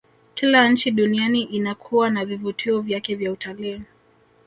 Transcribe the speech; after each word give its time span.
kila 0.35 0.69
nchi 0.69 0.91
duniani 0.91 1.43
inakuwa 1.43 2.09
na 2.09 2.25
vivutio 2.25 2.81
vyake 2.81 3.15
vya 3.15 3.31
utaliii 3.31 3.81